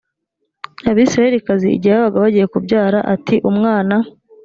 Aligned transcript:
abisirayelikazi 0.89 1.67
igihe 1.77 1.95
babaga 1.97 2.17
bagiye 2.23 2.45
kubyara 2.53 2.99
ati 3.13 3.35
umwana 3.49 3.95